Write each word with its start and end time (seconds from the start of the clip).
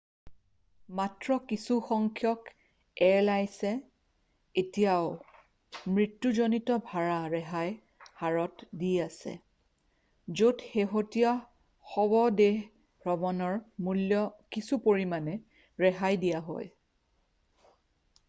মাত্ৰ 0.99 1.35
কিছুসংখ্যক 1.49 2.47
এয়াৰলাইছে 3.07 4.61
এতিয়াও 4.61 5.91
মৃত্যুজনিত 5.97 6.77
ভাড়া 6.87 7.19
ৰেহাই 7.35 7.77
হাৰত 8.23 8.69
দি 8.85 8.91
আছে 9.05 9.35
য'ত 10.41 10.67
শেহতীয়া 10.73 11.37
শৱদেহ 11.93 12.59
ভ্ৰমণৰ 13.07 13.61
মূল্য 13.91 14.25
কিছু 14.57 14.83
পৰিমানে 14.89 15.37
ৰেহাই 15.87 16.21
দিয়া 16.27 16.37
হয় 16.51 16.75